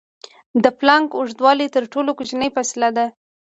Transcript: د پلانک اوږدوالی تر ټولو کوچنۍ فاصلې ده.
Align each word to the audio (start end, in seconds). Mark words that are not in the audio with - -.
د 0.63 0.65
پلانک 0.79 1.09
اوږدوالی 1.15 1.67
تر 1.75 1.83
ټولو 1.93 2.11
کوچنۍ 2.17 2.49
فاصلې 2.55 2.89
ده. 2.97 3.05